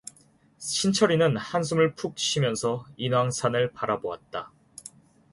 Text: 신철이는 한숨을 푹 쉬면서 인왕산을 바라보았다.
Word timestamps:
신철이는 0.57 1.37
한숨을 1.37 1.93
푹 1.93 2.17
쉬면서 2.17 2.87
인왕산을 2.97 3.71
바라보았다. 3.71 4.51